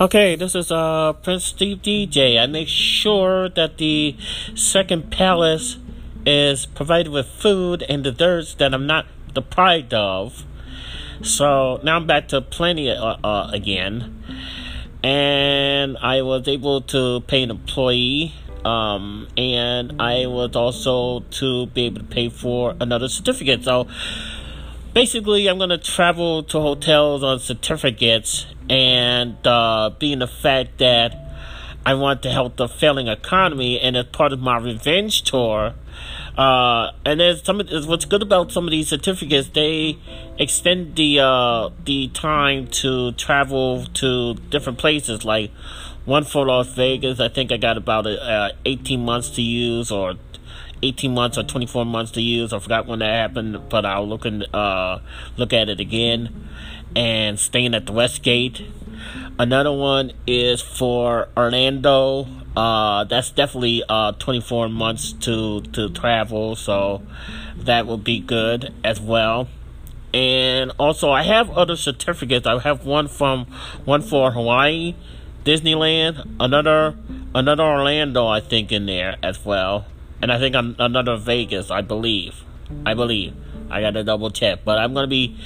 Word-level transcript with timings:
Okay, 0.00 0.36
this 0.36 0.54
is 0.54 0.70
uh 0.70 1.12
Prince 1.24 1.46
Steve 1.46 1.78
DJ. 1.78 2.40
I 2.40 2.46
make 2.46 2.68
sure 2.68 3.48
that 3.48 3.78
the 3.78 4.16
second 4.54 5.10
palace 5.10 5.76
is 6.24 6.66
provided 6.66 7.10
with 7.10 7.26
food 7.26 7.82
and 7.88 8.04
desserts 8.04 8.54
that 8.62 8.72
I'm 8.72 8.86
not 8.86 9.06
deprived 9.34 9.92
of. 9.92 10.44
So 11.22 11.80
now 11.82 11.96
I'm 11.96 12.06
back 12.06 12.28
to 12.28 12.40
plenty 12.40 12.88
uh, 12.88 13.16
uh, 13.24 13.50
again, 13.52 14.22
and 15.02 15.98
I 15.98 16.22
was 16.22 16.46
able 16.46 16.80
to 16.94 17.20
pay 17.22 17.42
an 17.42 17.50
employee. 17.50 18.34
Um, 18.64 19.26
and 19.36 20.00
I 20.00 20.26
was 20.26 20.54
also 20.54 21.24
to 21.40 21.66
be 21.66 21.86
able 21.86 22.02
to 22.02 22.06
pay 22.06 22.28
for 22.28 22.76
another 22.80 23.08
certificate. 23.08 23.64
So 23.64 23.88
basically, 24.94 25.48
I'm 25.48 25.58
gonna 25.58 25.78
travel 25.78 26.42
to 26.44 26.60
hotels 26.60 27.22
on 27.22 27.38
certificates 27.38 28.46
and 28.68 29.36
uh, 29.46 29.90
being 29.98 30.18
the 30.18 30.26
fact 30.26 30.78
that 30.78 31.14
I 31.86 31.94
want 31.94 32.22
to 32.24 32.30
help 32.30 32.56
the 32.56 32.68
failing 32.68 33.08
economy, 33.08 33.80
and 33.80 33.96
as 33.96 34.06
part 34.06 34.32
of 34.32 34.40
my 34.40 34.58
revenge 34.58 35.22
tour, 35.22 35.74
uh, 36.36 36.92
and 37.04 37.18
there's 37.18 37.42
some 37.42 37.60
of, 37.60 37.86
what's 37.86 38.04
good 38.04 38.22
about 38.22 38.52
some 38.52 38.64
of 38.64 38.70
these 38.70 38.88
certificates, 38.88 39.48
they 39.48 39.98
extend 40.38 40.96
the 40.96 41.20
uh, 41.20 41.70
the 41.84 42.08
time 42.08 42.66
to 42.68 43.12
travel 43.12 43.86
to 43.94 44.34
different 44.50 44.78
places. 44.78 45.24
Like 45.24 45.50
one 46.04 46.24
for 46.24 46.46
Las 46.46 46.68
Vegas, 46.68 47.20
I 47.20 47.28
think 47.28 47.50
I 47.52 47.56
got 47.56 47.76
about 47.76 48.06
uh, 48.06 48.50
18 48.64 49.04
months 49.04 49.30
to 49.30 49.42
use, 49.42 49.90
or 49.90 50.14
18 50.82 51.14
months 51.14 51.38
or 51.38 51.42
24 51.42 51.84
months 51.84 52.12
to 52.12 52.20
use. 52.20 52.52
I 52.52 52.58
forgot 52.58 52.86
when 52.86 53.00
that 53.00 53.12
happened, 53.12 53.68
but 53.68 53.84
I'll 53.84 54.08
look 54.08 54.24
and 54.24 54.46
uh, 54.54 55.00
look 55.36 55.52
at 55.52 55.68
it 55.68 55.80
again 55.80 56.48
and 56.96 57.38
staying 57.38 57.74
at 57.74 57.86
the 57.86 57.92
Westgate. 57.92 58.62
Another 59.38 59.72
one 59.72 60.12
is 60.26 60.60
for 60.60 61.28
Orlando. 61.36 62.26
Uh, 62.56 63.04
that's 63.04 63.30
definitely 63.30 63.84
uh 63.88 64.12
24 64.12 64.68
months 64.68 65.12
to 65.12 65.60
to 65.60 65.90
travel, 65.90 66.56
so 66.56 67.02
that 67.56 67.86
would 67.86 68.02
be 68.02 68.18
good 68.18 68.74
as 68.82 69.00
well. 69.00 69.48
And 70.12 70.72
also, 70.78 71.10
I 71.10 71.22
have 71.22 71.50
other 71.50 71.76
certificates. 71.76 72.46
I 72.46 72.58
have 72.60 72.84
one 72.84 73.08
from 73.08 73.46
one 73.84 74.02
for 74.02 74.32
Hawaii, 74.32 74.94
Disneyland, 75.44 76.26
another 76.40 76.96
another 77.34 77.62
Orlando, 77.62 78.26
I 78.26 78.40
think, 78.40 78.72
in 78.72 78.86
there 78.86 79.16
as 79.22 79.44
well, 79.44 79.86
and 80.22 80.32
I 80.32 80.38
think 80.38 80.54
I'm 80.54 80.76
another 80.78 81.16
Vegas, 81.16 81.70
I 81.70 81.80
believe. 81.80 82.44
I 82.84 82.94
believe. 82.94 83.34
I 83.70 83.80
got 83.80 83.90
to 83.92 84.04
double 84.04 84.30
check, 84.30 84.60
but 84.64 84.78
I'm 84.78 84.94
to 84.94 85.06
be 85.06 85.36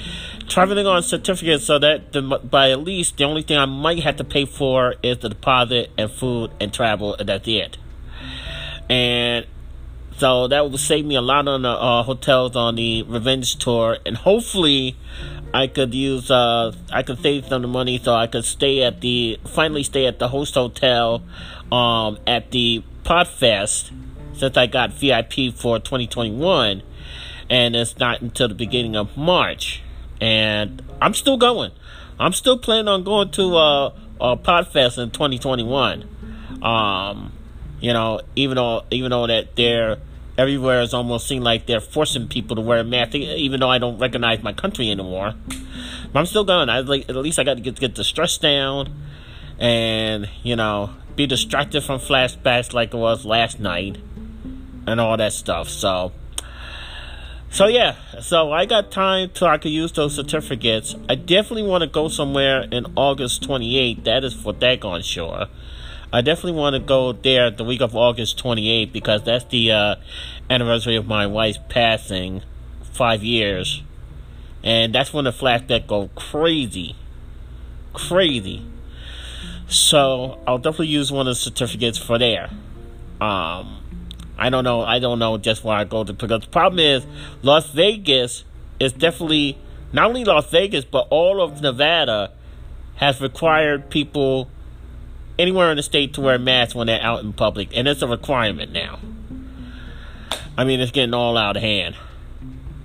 traveling 0.47 0.87
on 0.87 1.03
certificates 1.03 1.65
so 1.65 1.77
that 1.79 2.13
the, 2.13 2.21
by 2.21 2.71
at 2.71 2.79
least 2.79 3.17
the 3.17 3.25
only 3.25 3.41
thing 3.41 3.57
I 3.57 3.65
might 3.65 4.01
have 4.03 4.15
to 4.17 4.23
pay 4.23 4.45
for 4.45 4.95
is 5.03 5.17
the 5.17 5.29
deposit 5.29 5.91
and 5.97 6.09
food 6.09 6.51
and 6.59 6.73
travel, 6.73 7.15
and 7.15 7.27
that's 7.27 7.47
it. 7.47 7.77
And 8.89 9.45
so 10.17 10.47
that 10.47 10.69
will 10.69 10.77
save 10.77 11.05
me 11.05 11.15
a 11.15 11.21
lot 11.21 11.47
on 11.47 11.63
the 11.63 11.69
uh, 11.69 12.03
hotels 12.03 12.55
on 12.55 12.75
the 12.75 13.03
revenge 13.03 13.57
tour, 13.57 13.97
and 14.05 14.15
hopefully 14.15 14.95
I 15.53 15.67
could 15.67 15.93
use 15.93 16.31
uh 16.31 16.73
I 16.91 17.03
could 17.03 17.21
save 17.21 17.45
some 17.45 17.57
of 17.57 17.61
the 17.63 17.67
money 17.67 17.99
so 17.99 18.13
I 18.13 18.27
could 18.27 18.43
stay 18.43 18.81
at 18.83 19.01
the 19.01 19.39
finally 19.45 19.83
stay 19.83 20.07
at 20.07 20.17
the 20.17 20.27
host 20.29 20.55
hotel 20.55 21.23
um 21.71 22.17
at 22.25 22.49
the 22.51 22.83
Podfest 23.03 23.91
since 24.33 24.57
I 24.57 24.67
got 24.67 24.91
VIP 24.93 25.53
for 25.53 25.79
2021 25.79 26.83
and 27.49 27.75
it's 27.75 27.97
not 27.97 28.21
until 28.21 28.47
the 28.47 28.55
beginning 28.55 28.95
of 28.95 29.15
March. 29.17 29.81
And 30.21 30.81
I'm 31.01 31.13
still 31.13 31.37
going. 31.37 31.71
I'm 32.19 32.33
still 32.33 32.57
planning 32.57 32.87
on 32.87 33.03
going 33.03 33.31
to 33.31 33.55
uh, 33.55 33.87
uh 34.21 34.35
Podfest 34.35 35.01
in 35.01 35.11
2021. 35.11 36.61
Um, 36.61 37.33
you 37.79 37.93
know, 37.93 38.21
even 38.35 38.55
though 38.55 38.83
even 38.91 39.11
though 39.11 39.27
that 39.27 39.55
they're 39.55 39.97
everywhere 40.37 40.81
is 40.81 40.93
almost 40.93 41.27
seem 41.27 41.43
like 41.43 41.65
they're 41.65 41.81
forcing 41.81 42.27
people 42.27 42.55
to 42.55 42.61
wear 42.61 42.79
a 42.79 42.83
mask, 42.83 43.15
even 43.15 43.59
though 43.59 43.69
I 43.69 43.77
don't 43.77 43.99
recognize 43.99 44.41
my 44.41 44.53
country 44.53 44.89
anymore. 44.89 45.33
But 46.11 46.19
I'm 46.19 46.25
still 46.25 46.43
going. 46.43 46.69
I 46.69 46.79
like 46.79 47.09
at 47.09 47.15
least 47.15 47.39
I 47.39 47.43
got 47.43 47.55
to 47.55 47.61
get 47.61 47.79
get 47.79 47.95
the 47.95 48.03
stress 48.03 48.37
down, 48.37 48.95
and 49.59 50.29
you 50.43 50.55
know, 50.55 50.91
be 51.15 51.27
distracted 51.27 51.81
from 51.81 51.99
flashbacks 51.99 52.73
like 52.73 52.93
it 52.93 52.97
was 52.97 53.25
last 53.25 53.59
night, 53.59 53.97
and 54.87 54.99
all 54.99 55.17
that 55.17 55.33
stuff. 55.33 55.69
So. 55.69 56.11
So 57.49 57.67
yeah, 57.67 57.95
so 58.19 58.51
I 58.51 58.65
got 58.65 58.89
time 58.89 59.29
till 59.31 59.45
I 59.45 59.59
could 59.59 59.69
use 59.69 59.91
those 59.91 60.15
certificates. 60.15 60.95
I 61.07 61.13
definitely 61.13 61.69
want 61.69 61.83
to 61.83 61.87
go 61.87 62.07
somewhere 62.07 62.63
in 62.71 62.87
August 62.95 63.47
28th. 63.47 64.05
That 64.05 64.23
is 64.23 64.33
for 64.33 64.53
daggone 64.53 65.03
sure. 65.03 65.45
I 66.11 66.21
definitely 66.21 66.59
want 66.59 66.75
to 66.75 66.79
go 66.79 67.11
there 67.11 67.51
the 67.51 67.63
week 67.63 67.81
of 67.81 67.95
August 67.95 68.37
28th 68.43 68.91
because 68.91 69.23
that's 69.23 69.45
the 69.45 69.71
uh, 69.71 69.95
anniversary 70.49 70.95
of 70.95 71.05
my 71.05 71.27
wife's 71.27 71.59
passing, 71.69 72.41
five 72.81 73.23
years, 73.23 73.83
and 74.63 74.93
that's 74.93 75.13
when 75.13 75.25
the 75.25 75.31
flashback 75.31 75.85
go 75.85 76.09
crazy, 76.15 76.95
crazy. 77.93 78.65
So 79.67 80.39
I'll 80.47 80.59
definitely 80.59 80.87
use 80.87 81.11
one 81.11 81.27
of 81.27 81.31
the 81.31 81.39
certificates 81.39 81.97
for 81.97 82.17
there. 82.17 82.49
Um, 83.19 83.82
I 84.37 84.49
don't 84.49 84.63
know. 84.63 84.81
I 84.81 84.99
don't 84.99 85.19
know 85.19 85.37
just 85.37 85.63
where 85.63 85.75
I 85.75 85.83
go 85.83 86.03
to 86.03 86.13
because 86.13 86.41
the 86.41 86.47
problem 86.47 86.79
is 86.79 87.05
Las 87.41 87.69
Vegas 87.69 88.43
is 88.79 88.91
definitely 88.91 89.57
not 89.91 90.07
only 90.07 90.25
Las 90.25 90.49
Vegas 90.49 90.85
but 90.85 91.07
all 91.09 91.41
of 91.41 91.61
Nevada 91.61 92.31
has 92.95 93.21
required 93.21 93.89
people 93.89 94.49
anywhere 95.37 95.71
in 95.71 95.77
the 95.77 95.83
state 95.83 96.13
to 96.15 96.21
wear 96.21 96.37
masks 96.37 96.75
when 96.75 96.87
they're 96.87 97.01
out 97.01 97.23
in 97.23 97.33
public, 97.33 97.75
and 97.75 97.87
it's 97.87 98.01
a 98.01 98.07
requirement 98.07 98.71
now. 98.71 98.99
I 100.57 100.63
mean, 100.63 100.79
it's 100.79 100.91
getting 100.91 101.13
all 101.13 101.37
out 101.37 101.57
of 101.57 101.63
hand. 101.63 101.95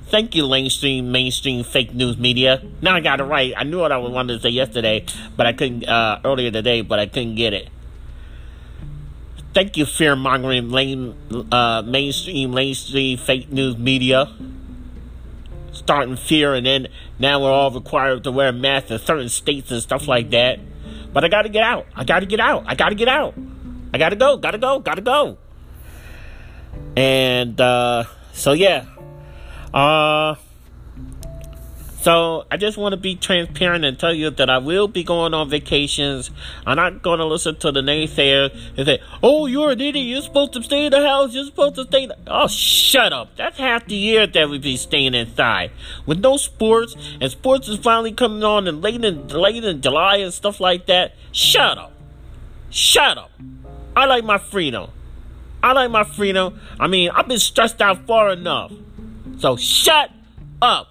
Thank 0.06 0.34
you, 0.34 0.48
mainstream, 0.48 1.12
mainstream 1.12 1.64
fake 1.64 1.92
news 1.92 2.16
media. 2.16 2.62
Now 2.80 2.94
I 2.94 3.00
got 3.00 3.20
it 3.20 3.24
right. 3.24 3.52
I 3.54 3.64
knew 3.64 3.78
what 3.78 3.92
I 3.92 3.98
wanted 3.98 4.34
to 4.34 4.40
say 4.40 4.48
yesterday, 4.48 5.04
but 5.36 5.46
I 5.46 5.52
couldn't 5.52 5.86
uh, 5.86 6.20
earlier 6.24 6.50
today, 6.50 6.80
but 6.80 6.98
I 6.98 7.06
couldn't 7.06 7.34
get 7.34 7.52
it. 7.52 7.68
Thank 9.58 9.76
you, 9.76 9.86
fear 9.86 10.14
mongering, 10.14 10.70
lame, 10.70 11.16
uh, 11.50 11.82
mainstream, 11.82 12.52
mainstream 12.52 13.18
fake 13.18 13.50
news 13.50 13.76
media. 13.76 14.32
Starting 15.72 16.14
fear, 16.14 16.54
and 16.54 16.64
then 16.64 16.86
now 17.18 17.42
we're 17.42 17.50
all 17.50 17.72
required 17.72 18.22
to 18.22 18.30
wear 18.30 18.52
masks 18.52 18.92
in 18.92 19.00
certain 19.00 19.28
states 19.28 19.72
and 19.72 19.82
stuff 19.82 20.06
like 20.06 20.30
that. 20.30 20.60
But 21.12 21.24
I 21.24 21.28
gotta 21.28 21.48
get 21.48 21.64
out. 21.64 21.86
I 21.96 22.04
gotta 22.04 22.24
get 22.24 22.38
out. 22.38 22.66
I 22.68 22.76
gotta 22.76 22.94
get 22.94 23.08
out. 23.08 23.34
I 23.92 23.98
gotta 23.98 24.14
go. 24.14 24.36
Gotta 24.36 24.58
go. 24.58 24.78
Gotta 24.78 25.00
go. 25.00 25.38
And 26.96 27.60
uh, 27.60 28.04
so 28.32 28.52
yeah. 28.52 28.84
Uh, 29.74 30.36
so 32.08 32.46
I 32.50 32.56
just 32.56 32.78
want 32.78 32.94
to 32.94 32.96
be 32.96 33.16
transparent 33.16 33.84
and 33.84 33.98
tell 33.98 34.14
you 34.14 34.30
that 34.30 34.48
I 34.48 34.56
will 34.56 34.88
be 34.88 35.04
going 35.04 35.34
on 35.34 35.50
vacations. 35.50 36.30
I'm 36.64 36.76
not 36.76 37.02
going 37.02 37.18
to 37.18 37.26
listen 37.26 37.56
to 37.56 37.70
the 37.70 37.82
naysayers 37.82 38.50
and 38.78 38.86
say, 38.86 39.02
"Oh, 39.22 39.44
you're 39.44 39.72
an 39.72 39.80
idiot. 39.82 40.06
You're 40.06 40.22
supposed 40.22 40.54
to 40.54 40.62
stay 40.62 40.86
in 40.86 40.90
the 40.90 41.06
house. 41.06 41.34
You're 41.34 41.44
supposed 41.44 41.74
to 41.74 41.84
stay." 41.84 42.04
In 42.04 42.08
the-. 42.08 42.16
Oh, 42.26 42.48
shut 42.48 43.12
up. 43.12 43.36
That's 43.36 43.58
half 43.58 43.84
the 43.84 43.94
year 43.94 44.26
that 44.26 44.48
we 44.48 44.56
be 44.56 44.78
staying 44.78 45.12
inside 45.12 45.70
with 46.06 46.20
no 46.20 46.38
sports, 46.38 46.96
and 47.20 47.30
sports 47.30 47.68
is 47.68 47.76
finally 47.76 48.12
coming 48.12 48.42
on 48.42 48.66
in 48.66 48.80
late 48.80 49.04
in 49.04 49.28
late 49.28 49.62
in 49.62 49.82
July 49.82 50.16
and 50.16 50.32
stuff 50.32 50.60
like 50.60 50.86
that. 50.86 51.12
Shut 51.32 51.76
up. 51.76 51.92
Shut 52.70 53.18
up. 53.18 53.32
I 53.94 54.06
like 54.06 54.24
my 54.24 54.38
freedom. 54.38 54.88
I 55.62 55.72
like 55.74 55.90
my 55.90 56.04
freedom. 56.04 56.58
I 56.80 56.86
mean, 56.86 57.10
I've 57.10 57.28
been 57.28 57.38
stressed 57.38 57.82
out 57.82 58.06
far 58.06 58.30
enough. 58.30 58.72
So 59.40 59.58
shut 59.58 60.10
up. 60.62 60.88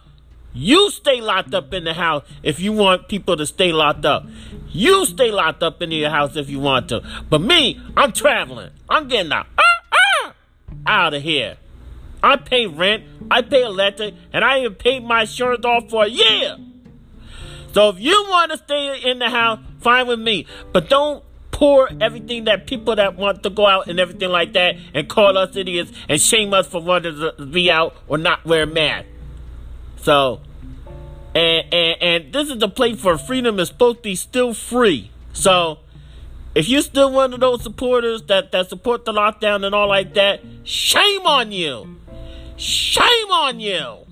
You 0.58 0.90
stay 0.90 1.22
locked 1.22 1.54
up 1.54 1.72
in 1.72 1.84
the 1.84 1.94
house 1.94 2.26
if 2.42 2.60
you 2.60 2.74
want 2.74 3.08
people 3.08 3.38
to 3.38 3.46
stay 3.46 3.72
locked 3.72 4.06
up. 4.06 4.26
You 4.70 5.06
stay 5.06 5.30
locked 5.30 5.62
up 5.62 5.84
in 5.84 5.92
your 5.92 6.10
house 6.10 6.36
if 6.36 6.50
you 6.50 6.60
want 6.60 6.90
to. 6.90 7.04
But 7.30 7.42
me, 7.42 7.80
I'm 7.96 8.12
traveling. 8.12 8.72
I'm 8.90 9.08
getting 9.08 9.32
out, 9.32 9.46
ah, 9.56 9.64
ah, 9.94 10.34
out 10.88 11.14
of 11.14 11.22
here. 11.22 11.58
I 12.24 12.38
pay 12.38 12.66
rent, 12.66 13.04
I 13.30 13.44
pay 13.44 13.62
electric, 13.62 14.16
and 14.34 14.44
I 14.44 14.62
even 14.62 14.74
paid 14.74 15.04
my 15.04 15.22
insurance 15.22 15.64
off 15.64 15.92
for 15.92 16.06
a 16.06 16.10
year. 16.10 16.58
So 17.74 17.90
if 17.90 18.00
you 18.00 18.26
want 18.28 18.52
to 18.52 18.58
stay 18.58 19.00
in 19.04 19.20
the 19.20 19.30
house, 19.30 19.60
fine 19.82 20.08
with 20.08 20.20
me. 20.20 20.48
But 20.74 20.90
don't 20.90 21.24
pour 21.52 21.88
everything 22.02 22.46
that 22.46 22.66
people 22.66 22.96
that 22.96 23.16
want 23.16 23.44
to 23.44 23.52
go 23.52 23.68
out 23.68 23.90
and 23.90 24.00
everything 24.00 24.30
like 24.30 24.54
that 24.54 24.76
and 24.96 25.08
call 25.08 25.38
us 25.38 25.56
idiots 25.56 25.92
and 26.10 26.20
shame 26.20 26.52
us 26.56 26.66
for 26.66 26.82
wanting 26.82 27.14
to 27.14 27.46
be 27.46 27.70
out 27.70 27.96
or 28.08 28.18
not 28.18 28.44
wear 28.44 28.66
masks. 28.66 29.08
So 30.08 30.40
and, 31.36 31.74
and, 31.74 32.02
and 32.02 32.34
this 32.34 32.50
is 32.50 32.60
the 32.60 32.70
place 32.70 32.98
for 32.98 33.18
freedom 33.18 33.60
is 33.60 33.68
supposed 33.68 33.98
to 33.98 34.04
be 34.04 34.16
still 34.16 34.54
free. 34.54 35.12
So 35.34 35.80
if 36.56 36.70
you're 36.70 36.82
still 36.82 37.12
one 37.12 37.34
of 37.34 37.42
those 37.42 37.62
supporters 37.62 38.24
that, 38.24 38.54
that 38.54 38.70
support 38.70 39.04
the 39.04 39.12
lockdown 39.12 39.66
and 39.66 39.76
all 39.76 39.90
like 39.90 40.14
that, 40.14 40.40
shame 40.64 41.28
on 41.28 41.52
you. 41.52 42.00
Shame 42.56 43.32
on 43.32 43.60
you. 43.60 44.07